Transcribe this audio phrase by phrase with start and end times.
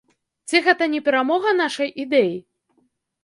[0.51, 2.35] Ці гэта не перамога нашай ідэі?